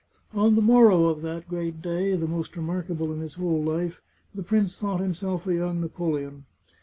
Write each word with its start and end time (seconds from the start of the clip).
On 0.33 0.55
the 0.55 0.63
morrow 0.63 1.05
of 1.09 1.21
that 1.21 1.47
great 1.47 1.79
day, 1.79 2.15
the 2.15 2.25
most 2.25 2.57
remarkable 2.57 3.13
in 3.13 3.19
his 3.19 3.35
whole 3.35 3.61
life, 3.61 4.01
the 4.33 4.41
prince 4.41 4.75
thought 4.75 4.99
himself 4.99 5.45
a 5.45 5.53
young 5.53 5.79
Na 5.79 5.89
poleon. 5.89 6.45